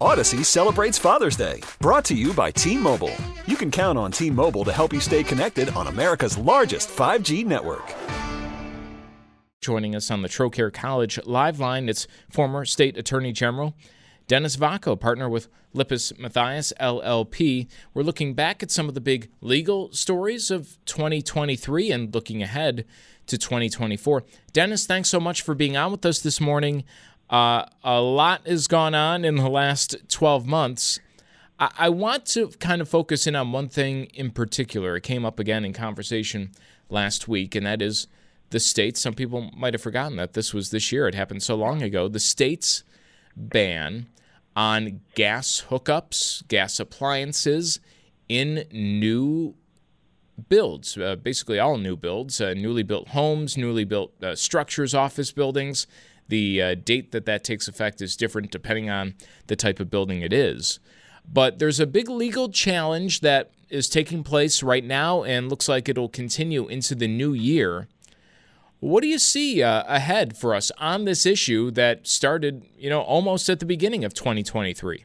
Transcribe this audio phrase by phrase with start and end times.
[0.00, 3.14] Audacy celebrates Father's Day, brought to you by T Mobile.
[3.46, 7.46] You can count on T Mobile to help you stay connected on America's largest 5G
[7.46, 7.94] network.
[9.62, 13.74] Joining us on the Trocaire College live line, it's former State Attorney General
[14.28, 17.66] Dennis Vacco, partner with Lippes Mathias LLP.
[17.94, 22.84] We're looking back at some of the big legal stories of 2023 and looking ahead
[23.28, 24.24] to 2024.
[24.52, 26.84] Dennis, thanks so much for being on with us this morning.
[27.28, 31.00] Uh, a lot has gone on in the last 12 months.
[31.58, 34.96] I-, I want to kind of focus in on one thing in particular.
[34.96, 36.52] It came up again in conversation
[36.88, 38.06] last week, and that is
[38.50, 39.00] the states.
[39.00, 41.08] Some people might have forgotten that this was this year.
[41.08, 42.08] It happened so long ago.
[42.08, 42.84] The states
[43.36, 44.06] ban
[44.54, 47.80] on gas hookups, gas appliances
[48.28, 49.54] in new
[50.48, 55.32] builds, uh, basically all new builds, uh, newly built homes, newly built uh, structures, office
[55.32, 55.86] buildings.
[56.28, 59.14] The uh, date that that takes effect is different depending on
[59.46, 60.80] the type of building it is.
[61.30, 65.88] But there's a big legal challenge that is taking place right now and looks like
[65.88, 67.88] it'll continue into the new year.
[68.78, 73.00] What do you see uh, ahead for us on this issue that started, you know,
[73.00, 75.04] almost at the beginning of 2023?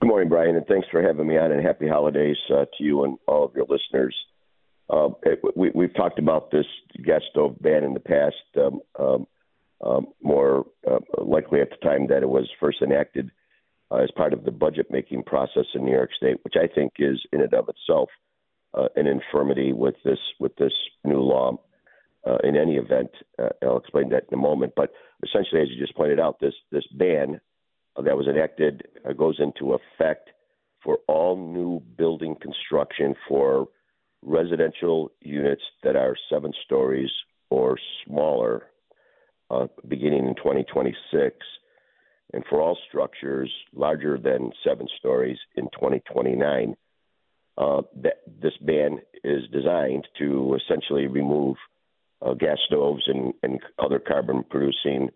[0.00, 1.52] Good morning, Brian, and thanks for having me on.
[1.52, 4.14] And happy holidays uh, to you and all of your listeners.
[4.88, 5.10] Uh,
[5.54, 6.66] we, have talked about this
[7.04, 8.34] gas stove ban in the past.
[8.56, 9.26] Um, um,
[9.84, 13.30] um, more uh, likely at the time that it was first enacted
[13.90, 16.92] uh, as part of the budget making process in New York State, which I think
[16.98, 18.08] is in and of itself
[18.74, 20.72] uh, an infirmity with this with this
[21.04, 21.58] new law.
[22.26, 24.74] Uh, in any event, uh, I'll explain that in a moment.
[24.76, 24.92] But
[25.24, 27.40] essentially, as you just pointed out, this this ban
[27.96, 30.30] that was enacted uh, goes into effect
[30.84, 33.68] for all new building construction for
[34.22, 37.10] residential units that are seven stories
[37.48, 38.66] or smaller
[39.50, 41.36] uh, beginning in 2026,
[42.32, 46.76] and for all structures larger than seven stories in 2029.
[47.58, 51.56] Uh, that this ban is designed to essentially remove
[52.24, 55.10] uh, gas stoves and, and other carbon producing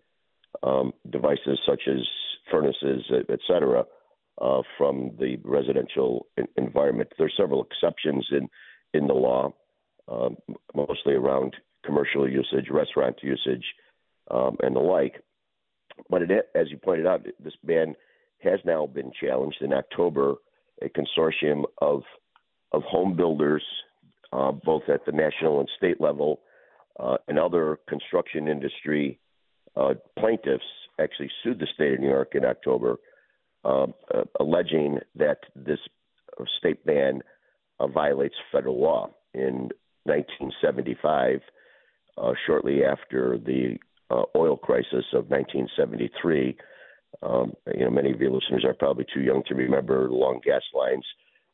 [0.63, 2.01] um, devices such as
[2.51, 3.83] furnaces, et cetera,
[4.41, 7.09] uh, from the residential environment.
[7.17, 8.47] There are several exceptions in,
[8.93, 9.53] in the law,
[10.07, 10.37] um,
[10.75, 13.63] mostly around commercial usage, restaurant usage,
[14.31, 15.21] um, and the like.
[16.09, 17.95] But it, as you pointed out, this ban
[18.43, 20.35] has now been challenged in October.
[20.81, 22.03] A consortium of
[22.73, 23.63] of home builders,
[24.33, 26.41] uh, both at the national and state level,
[26.99, 29.19] uh, and other construction industry
[29.77, 30.65] uh, plaintiffs,
[30.99, 32.97] actually sued the state of New York in October,
[33.63, 35.79] um, uh, alleging that this
[36.57, 37.21] state ban
[37.79, 39.09] uh, violates federal law.
[39.33, 39.69] In
[40.03, 41.41] 1975,
[42.17, 43.77] uh, shortly after the
[44.09, 46.57] uh, oil crisis of 1973.
[47.23, 50.61] Um, you know, many of your listeners are probably too young to remember long gas
[50.73, 51.05] lines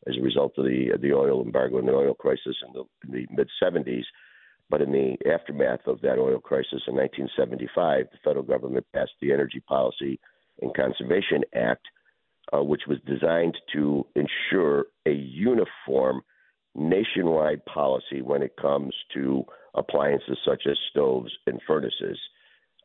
[0.08, 3.12] as a result of the the oil embargo and the oil crisis in the, in
[3.12, 4.04] the mid 70s.
[4.70, 9.34] But in the aftermath of that oil crisis in 1975, the federal government passed the
[9.34, 10.18] Energy Policy
[10.62, 11.86] and Conservation Act,
[12.54, 16.22] uh, which was designed to ensure a uniform
[16.74, 19.44] nationwide policy when it comes to
[19.76, 22.18] appliances such as stoves and furnaces.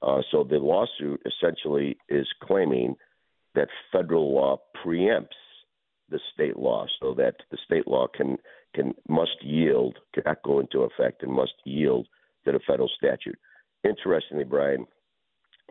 [0.03, 2.95] Uh, so the lawsuit essentially is claiming
[3.55, 5.29] that federal law preempts
[6.09, 8.37] the state law, so that the state law can
[8.75, 12.07] can must yield, cannot go into effect, and must yield
[12.45, 13.39] to the federal statute.
[13.83, 14.87] Interestingly, Brian,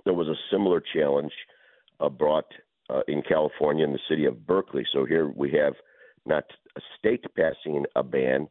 [0.03, 1.31] there was a similar challenge
[1.99, 2.51] uh, brought
[2.89, 4.85] uh, in California in the city of Berkeley.
[4.91, 5.73] So here we have
[6.25, 6.43] not
[6.75, 8.47] a state passing a ban,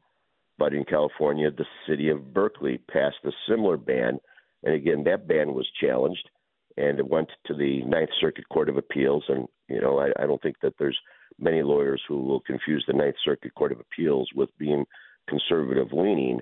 [0.58, 4.18] but in California, the city of Berkeley passed a similar ban
[4.64, 6.28] and again, that ban was challenged,
[6.76, 9.24] and it went to the Ninth Circuit Court of Appeals.
[9.28, 10.98] And you know, I, I don't think that there's
[11.38, 14.84] many lawyers who will confuse the Ninth Circuit Court of Appeals with being
[15.28, 16.40] conservative leaning.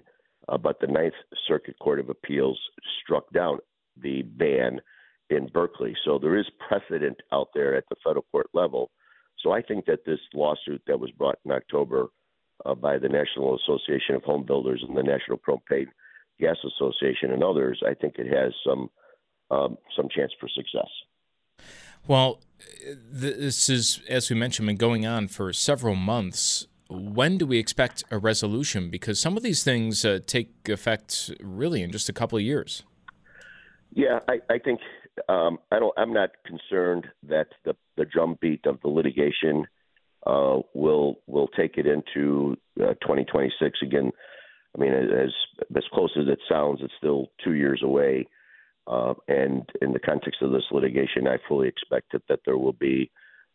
[0.49, 1.15] Uh, but the Ninth
[1.47, 2.59] Circuit Court of Appeals
[3.03, 3.59] struck down
[4.01, 4.81] the ban
[5.31, 5.95] in Berkeley.
[6.05, 8.91] So there is precedent out there at the federal court level.
[9.39, 12.09] So I think that this lawsuit that was brought in October
[12.65, 15.89] uh, by the National Association of Home Builders and the National Propane
[16.43, 18.91] Gas Association and others, I think it has some
[19.51, 20.91] um, some chance for success.
[22.07, 22.41] Well,
[22.85, 26.67] This is, as we mentioned, been going on for several months.
[26.89, 28.91] When do we expect a resolution?
[28.91, 32.83] Because some of these things uh, take effect really in just a couple of years.
[33.95, 34.81] Yeah, I, I think
[35.29, 35.95] um, I don't.
[35.97, 39.67] I'm not concerned that the the drumbeat of the litigation
[40.27, 44.11] uh, will will take it into uh, 2026 again.
[44.77, 45.31] I mean, as
[45.77, 48.27] as close as it sounds, it's still two years away.
[48.87, 52.73] Uh, and in the context of this litigation, I fully expect that, that there will
[52.73, 53.11] be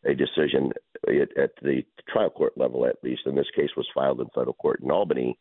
[0.05, 0.71] a decision
[1.07, 3.21] at, the trial court level, at least.
[3.25, 5.37] And this case was filed in federal court in Albany.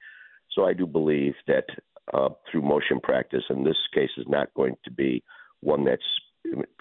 [0.53, 1.67] So I do believe that
[2.13, 5.23] uh, through motion practice, and this case is not going to be
[5.61, 6.03] one that's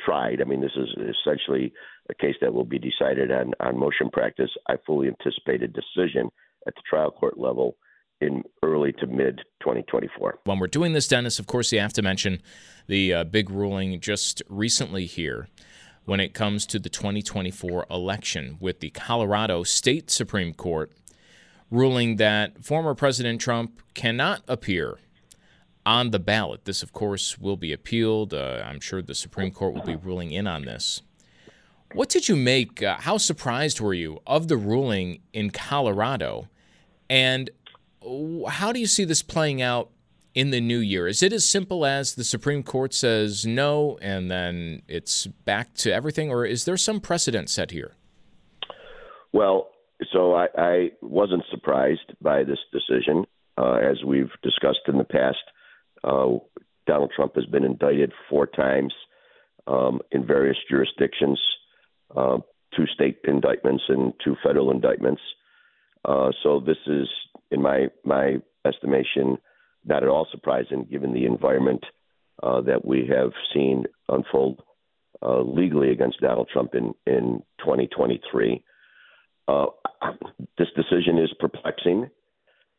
[0.04, 0.42] tried.
[0.42, 0.90] I mean, this is
[1.20, 1.74] essentially
[2.10, 4.52] a case that will be decided on, on motion practice.
[4.68, 6.30] I fully anticipate a decision
[6.68, 7.76] at the trial court level
[8.22, 10.40] in early to mid 2024.
[10.46, 12.42] When we're doing this, Dennis, of course, you have to mention
[12.88, 15.48] the uh, big ruling just recently here
[16.06, 20.92] when it comes to the 2024 election with the Colorado State Supreme Court
[21.72, 25.00] ruling that former President Trump cannot appear
[25.86, 26.66] on the ballot.
[26.66, 28.34] This, of course, will be appealed.
[28.34, 31.02] Uh, I'm sure the Supreme Court will be ruling in on this.
[31.94, 32.84] What did you make?
[32.84, 36.50] Uh, how surprised were you of the ruling in Colorado?
[37.10, 37.50] And
[38.50, 39.90] how do you see this playing out
[40.34, 41.08] in the new year?
[41.08, 45.94] Is it as simple as the Supreme Court says no and then it's back to
[45.94, 47.94] everything, or is there some precedent set here?
[49.34, 49.70] Well,
[50.12, 53.26] so I, I wasn't surprised by this decision.
[53.58, 55.38] Uh, as we've discussed in the past,
[56.04, 56.38] uh,
[56.86, 58.94] Donald Trump has been indicted four times
[59.68, 61.40] um, in various jurisdictions,
[62.16, 62.38] uh,
[62.76, 65.22] two state indictments and two federal indictments.
[66.04, 67.08] Uh, so this is,
[67.52, 69.38] in my my estimation,
[69.86, 71.84] not at all surprising given the environment
[72.44, 74.62] uh, that we have seen unfold
[75.22, 78.64] uh, legally against Donald Trump in in 2023.
[79.48, 79.66] Uh,
[80.58, 82.10] this decision is perplexing.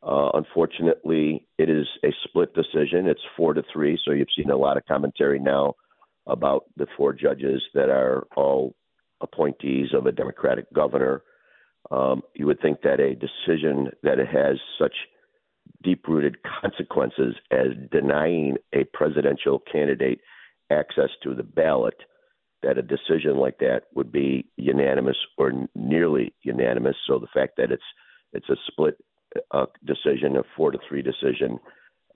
[0.02, 3.06] Uh, unfortunately, it is a split decision.
[3.06, 5.74] It's four to three, so you've seen a lot of commentary now
[6.26, 8.74] about the four judges that are all
[9.20, 11.22] appointees of a Democratic governor.
[11.90, 14.94] Um, you would think that a decision that has such
[15.82, 20.20] deep rooted consequences as denying a presidential candidate
[20.70, 21.94] access to the ballot,
[22.62, 26.96] that a decision like that would be unanimous or nearly unanimous.
[27.06, 27.82] So the fact that it's
[28.32, 28.96] it's a split
[29.52, 31.58] uh, decision, a four to three decision,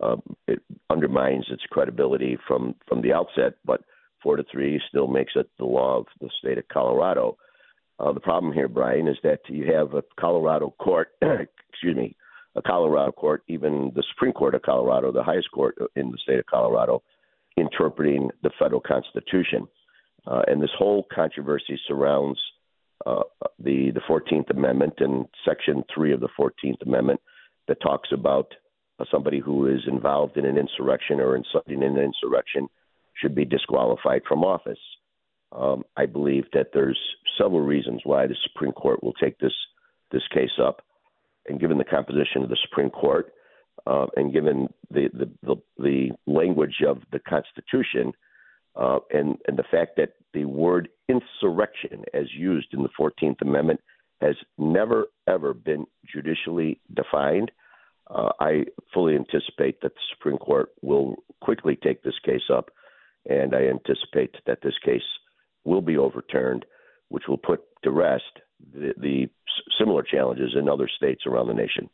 [0.02, 3.54] um, it undermines its credibility from from the outset.
[3.64, 3.82] But
[4.22, 7.36] four to three still makes it the law of the state of Colorado.
[8.00, 12.16] Uh, the problem here, Brian, is that you have a Colorado court, excuse me,
[12.56, 16.38] a Colorado court, even the Supreme Court of Colorado, the highest court in the state
[16.38, 17.02] of Colorado,
[17.56, 19.68] interpreting the federal constitution.
[20.26, 22.40] Uh, and this whole controversy surrounds
[23.06, 23.22] uh,
[23.58, 27.20] the the Fourteenth Amendment and Section Three of the Fourteenth Amendment
[27.68, 28.52] that talks about
[28.98, 32.68] uh, somebody who is involved in an insurrection or inciting an insurrection
[33.14, 34.78] should be disqualified from office.
[35.52, 36.98] Um, I believe that there's
[37.36, 39.52] several reasons why the Supreme Court will take this
[40.12, 40.82] this case up,
[41.48, 43.32] and given the composition of the Supreme Court,
[43.86, 48.12] uh, and given the, the the, the language of the Constitution,
[48.76, 53.80] uh, and and the fact that the word insurrection, as used in the Fourteenth Amendment,
[54.20, 57.50] has never ever been judicially defined.
[58.08, 62.70] Uh, I fully anticipate that the Supreme Court will quickly take this case up,
[63.28, 65.02] and I anticipate that this case
[65.64, 66.64] will be overturned,
[67.08, 68.24] which will put to rest
[68.72, 69.28] the, the
[69.78, 71.88] similar challenges in other states around the nation.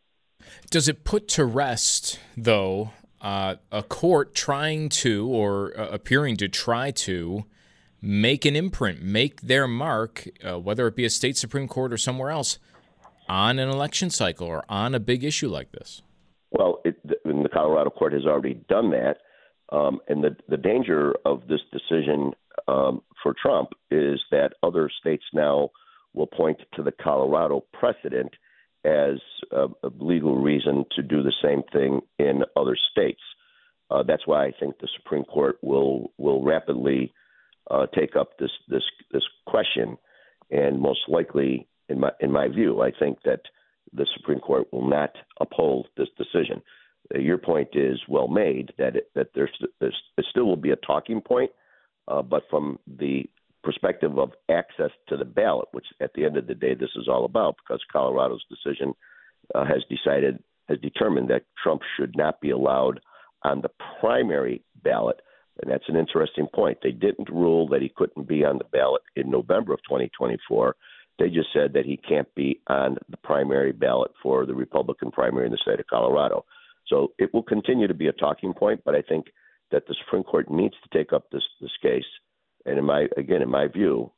[0.71, 6.49] Does it put to rest, though, uh, a court trying to or uh, appearing to
[6.49, 7.45] try to
[8.03, 11.97] make an imprint, make their mark, uh, whether it be a state Supreme Court or
[11.97, 12.59] somewhere else,
[13.29, 16.03] on an election cycle or on a big issue like this?
[16.51, 19.17] Well, it, the Colorado court has already done that.
[19.73, 22.33] Um, and the, the danger of this decision
[22.69, 25.71] um, for Trump is that other states now
[26.15, 28.33] will point to the Colorado precedent
[28.85, 29.19] as
[29.51, 33.21] a, a legal reason to do the same thing in other states.
[33.91, 37.13] Uh, that's why I think the Supreme Court will will rapidly
[37.71, 38.83] uh, take up this this
[39.13, 39.97] this question,
[40.51, 43.43] and most likely, in my in my view, I think that
[43.93, 45.11] the Supreme Court will not
[45.41, 46.63] uphold this decision.
[47.15, 50.71] Uh, your point is well made that it, that there's, there's it still will be
[50.71, 51.51] a talking point,
[52.09, 53.25] uh, but from the
[53.63, 57.09] perspective of access to the ballot, which at the end of the day this is
[57.09, 58.95] all about, because Colorado's decision
[59.55, 63.01] uh, has decided has determined that Trump should not be allowed
[63.45, 63.71] on the
[64.01, 65.21] primary ballot
[65.63, 66.79] And that's an interesting point.
[66.83, 70.77] They didn't rule that he couldn't be on the ballot in November of 2024.
[71.19, 75.47] They just said that he can't be on the primary ballot for the Republican primary
[75.47, 76.45] in the state of Colorado.
[76.89, 79.27] So it will continue to be a talking point, but I think
[79.71, 82.05] that the Supreme Court needs to take up this this case.
[82.65, 84.13] And in my again, in my view,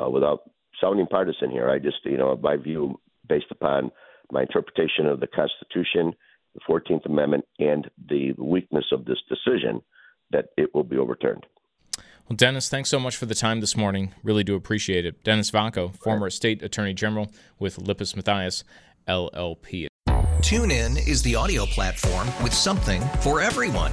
[0.00, 0.50] uh, without
[0.80, 3.90] sounding partisan here, I just you know my view based upon
[4.30, 6.12] my interpretation of the Constitution,
[6.54, 9.82] the Fourteenth Amendment, and the weakness of this decision,
[10.30, 11.46] that it will be overturned.
[12.28, 14.12] Well, Dennis, thanks so much for the time this morning.
[14.24, 15.22] Really do appreciate it.
[15.22, 18.64] Dennis Vacco, former state attorney general with Lippes Mathias,
[19.06, 19.86] LLP.
[20.40, 23.92] TuneIn is the audio platform with something for everyone.